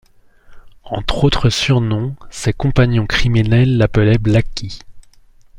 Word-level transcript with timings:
Entre 0.83 1.25
autres 1.25 1.51
surnoms, 1.51 2.15
ses 2.31 2.53
compagnons 2.53 3.05
criminels 3.05 3.77
l’appelaient 3.77 4.17
Blacky. 4.17 4.79